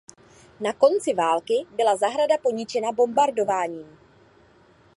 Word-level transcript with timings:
Na 0.59 0.73
konci 0.73 1.13
války 1.13 1.53
byla 1.75 1.97
zahrada 1.97 2.37
poničena 2.37 2.91
bombardováním. 2.91 3.97